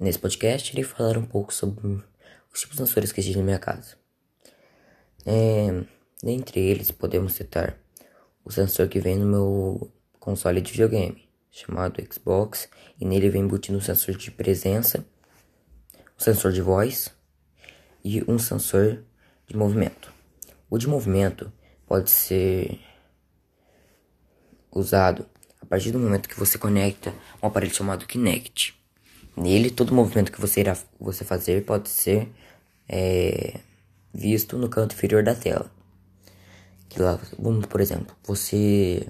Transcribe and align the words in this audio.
Nesse 0.00 0.18
podcast, 0.18 0.72
irei 0.72 0.82
falar 0.82 1.18
um 1.18 1.26
pouco 1.26 1.52
sobre 1.52 1.86
os 1.86 2.58
tipos 2.58 2.74
de 2.74 2.78
sensores 2.78 3.12
que 3.12 3.20
existem 3.20 3.42
na 3.42 3.44
minha 3.44 3.58
casa. 3.58 3.98
É, 5.26 5.84
dentre 6.22 6.58
eles, 6.58 6.90
podemos 6.90 7.34
citar 7.34 7.78
o 8.42 8.50
sensor 8.50 8.88
que 8.88 8.98
vem 8.98 9.18
no 9.18 9.26
meu 9.26 9.92
console 10.18 10.62
de 10.62 10.72
videogame, 10.72 11.28
chamado 11.50 12.02
Xbox, 12.10 12.66
e 12.98 13.04
nele 13.04 13.28
vem 13.28 13.42
embutido 13.42 13.76
um 13.76 13.80
sensor 13.82 14.16
de 14.16 14.30
presença, 14.30 15.04
um 16.16 16.20
sensor 16.20 16.50
de 16.50 16.62
voz 16.62 17.14
e 18.02 18.24
um 18.26 18.38
sensor 18.38 19.04
de 19.46 19.54
movimento. 19.54 20.10
O 20.70 20.78
de 20.78 20.88
movimento 20.88 21.52
pode 21.86 22.08
ser 22.08 22.80
usado 24.72 25.26
a 25.60 25.66
partir 25.66 25.90
do 25.90 25.98
momento 25.98 26.26
que 26.26 26.38
você 26.38 26.56
conecta 26.56 27.12
um 27.42 27.48
aparelho 27.48 27.74
chamado 27.74 28.06
Kinect. 28.06 28.79
Nele, 29.36 29.70
todo 29.70 29.94
movimento 29.94 30.32
que 30.32 30.40
você 30.40 30.60
irá 30.60 30.76
você 30.98 31.24
fazer 31.24 31.64
pode 31.64 31.88
ser 31.88 32.28
é, 32.88 33.60
visto 34.12 34.58
no 34.58 34.68
canto 34.68 34.94
inferior 34.94 35.22
da 35.22 35.34
tela. 35.34 35.70
Que 36.88 37.00
lá, 37.00 37.18
vamos, 37.38 37.66
por 37.66 37.80
exemplo, 37.80 38.14
você 38.24 39.06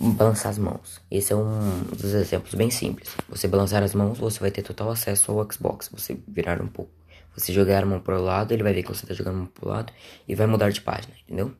balançar 0.00 0.50
as 0.50 0.58
mãos. 0.58 1.00
Esse 1.10 1.32
é 1.32 1.36
um 1.36 1.82
dos 1.84 2.14
exemplos 2.14 2.54
bem 2.54 2.70
simples. 2.70 3.10
Você 3.28 3.46
balançar 3.46 3.82
as 3.82 3.94
mãos, 3.94 4.18
você 4.18 4.40
vai 4.40 4.50
ter 4.50 4.62
total 4.62 4.90
acesso 4.90 5.32
ao 5.32 5.52
Xbox. 5.52 5.88
Você 5.92 6.18
virar 6.26 6.60
um 6.60 6.68
pouco. 6.68 6.90
Você 7.36 7.52
jogar 7.52 7.82
a 7.82 7.86
mão 7.86 8.00
para 8.00 8.18
o 8.18 8.22
lado, 8.22 8.52
ele 8.52 8.62
vai 8.62 8.72
ver 8.72 8.82
que 8.82 8.88
você 8.88 9.04
está 9.04 9.14
jogando 9.14 9.34
a 9.34 9.38
mão 9.40 9.46
para 9.46 9.66
o 9.66 9.68
lado 9.68 9.92
e 10.26 10.34
vai 10.34 10.46
mudar 10.46 10.70
de 10.70 10.80
página, 10.80 11.14
entendeu? 11.22 11.54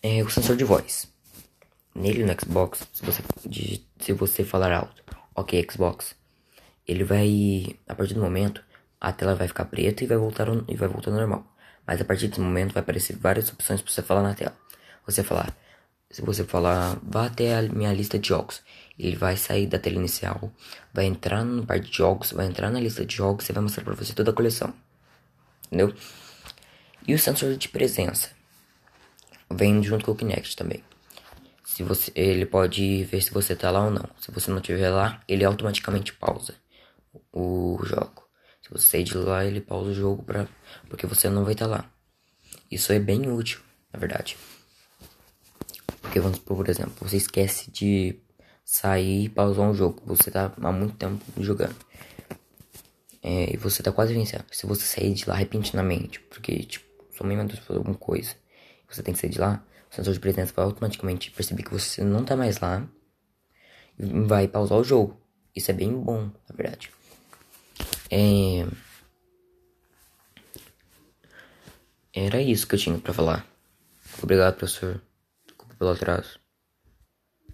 É 0.00 0.22
o 0.22 0.30
sensor 0.30 0.56
de 0.56 0.62
voz. 0.62 1.08
Nele 1.94 2.24
no 2.24 2.32
Xbox, 2.40 2.86
se 2.92 3.04
você, 3.04 3.22
se 3.98 4.12
você 4.12 4.44
falar 4.44 4.72
alto, 4.72 5.02
ok 5.38 5.66
Xbox, 5.70 6.16
ele 6.86 7.04
vai, 7.04 7.78
a 7.86 7.94
partir 7.94 8.14
do 8.14 8.20
momento, 8.20 8.62
a 9.00 9.12
tela 9.12 9.34
vai 9.34 9.46
ficar 9.46 9.66
preta 9.66 10.02
e 10.02 10.06
vai 10.06 10.16
voltar, 10.16 10.48
e 10.66 10.74
vai 10.74 10.88
voltar 10.88 11.10
normal. 11.10 11.46
Mas 11.86 12.00
a 12.00 12.04
partir 12.04 12.28
desse 12.28 12.40
momento 12.40 12.72
vai 12.72 12.82
aparecer 12.82 13.16
várias 13.16 13.50
opções 13.50 13.80
para 13.80 13.92
você 13.92 14.02
falar 14.02 14.22
na 14.22 14.34
tela. 14.34 14.56
Você 15.06 15.22
falar, 15.22 15.56
se 16.10 16.22
você 16.22 16.44
falar, 16.44 16.98
vá 17.02 17.26
até 17.26 17.56
a 17.56 17.62
minha 17.62 17.92
lista 17.92 18.18
de 18.18 18.28
jogos, 18.28 18.62
ele 18.98 19.16
vai 19.16 19.36
sair 19.36 19.66
da 19.66 19.78
tela 19.78 19.96
inicial, 19.96 20.52
vai 20.92 21.04
entrar 21.04 21.44
no 21.44 21.64
parte 21.64 21.88
de 21.88 21.96
jogos, 21.96 22.32
vai 22.32 22.46
entrar 22.46 22.70
na 22.70 22.80
lista 22.80 23.06
de 23.06 23.14
jogos 23.14 23.48
e 23.48 23.52
vai 23.52 23.62
mostrar 23.62 23.84
para 23.84 23.94
você 23.94 24.12
toda 24.12 24.30
a 24.30 24.34
coleção. 24.34 24.74
Entendeu? 25.66 25.94
E 27.06 27.14
o 27.14 27.18
sensor 27.18 27.56
de 27.56 27.68
presença 27.68 28.30
vem 29.50 29.82
junto 29.82 30.04
com 30.04 30.12
o 30.12 30.16
Kinect 30.16 30.56
também. 30.56 30.82
Se 31.68 31.82
você, 31.82 32.10
ele 32.14 32.46
pode 32.46 33.04
ver 33.04 33.20
se 33.20 33.30
você 33.30 33.54
tá 33.54 33.70
lá 33.70 33.84
ou 33.84 33.90
não. 33.90 34.08
Se 34.18 34.30
você 34.30 34.50
não 34.50 34.56
estiver 34.56 34.88
lá, 34.88 35.22
ele 35.28 35.44
automaticamente 35.44 36.14
pausa 36.14 36.54
o 37.30 37.78
jogo. 37.84 38.26
Se 38.62 38.70
você 38.70 38.88
sair 38.88 39.04
de 39.04 39.16
lá, 39.18 39.44
ele 39.44 39.60
pausa 39.60 39.90
o 39.90 39.94
jogo 39.94 40.22
pra, 40.22 40.48
porque 40.88 41.06
você 41.06 41.28
não 41.28 41.44
vai 41.44 41.52
estar 41.52 41.66
tá 41.66 41.70
lá. 41.70 41.92
Isso 42.70 42.90
é 42.90 42.98
bem 42.98 43.30
útil, 43.30 43.60
na 43.92 44.00
verdade. 44.00 44.38
Porque 46.00 46.18
vamos 46.18 46.38
por 46.38 46.66
exemplo, 46.70 47.06
você 47.06 47.18
esquece 47.18 47.70
de 47.70 48.18
sair 48.64 49.24
e 49.24 49.28
pausar 49.28 49.68
um 49.68 49.74
jogo. 49.74 50.02
Você 50.06 50.30
tá 50.30 50.50
há 50.60 50.72
muito 50.72 50.96
tempo 50.96 51.22
jogando. 51.36 51.76
É, 53.22 53.52
e 53.52 53.58
você 53.58 53.82
tá 53.82 53.92
quase 53.92 54.14
vencendo. 54.14 54.46
Se 54.50 54.66
você 54.66 54.84
sair 54.84 55.12
de 55.12 55.28
lá 55.28 55.34
repentinamente, 55.34 56.18
porque 56.30 56.60
tipo, 56.60 56.86
sua 57.14 57.26
mãe 57.26 57.36
mandou 57.36 57.58
fazer 57.58 57.78
alguma 57.78 57.94
coisa, 57.94 58.34
você 58.88 59.02
tem 59.02 59.14
que 59.14 59.20
sair 59.20 59.30
de 59.30 59.38
lá, 59.38 59.62
o 59.90 59.94
sensor 59.94 60.12
de 60.12 60.20
presença 60.20 60.52
vai 60.54 60.64
automaticamente 60.64 61.30
perceber 61.30 61.62
que 61.62 61.72
você 61.72 62.02
não 62.02 62.24
tá 62.24 62.36
mais 62.36 62.58
lá 62.58 62.86
e 63.98 64.06
vai 64.24 64.48
pausar 64.48 64.78
o 64.78 64.84
jogo. 64.84 65.20
Isso 65.54 65.70
é 65.70 65.74
bem 65.74 65.92
bom, 65.92 66.30
na 66.48 66.56
verdade. 66.56 66.90
É... 68.10 68.66
Era 72.14 72.40
isso 72.40 72.66
que 72.66 72.74
eu 72.74 72.78
tinha 72.78 72.98
para 72.98 73.12
falar. 73.12 73.46
Obrigado, 74.22 74.56
professor. 74.56 75.00
Desculpa 75.46 75.74
pelo 75.74 75.90
atraso. 75.90 76.40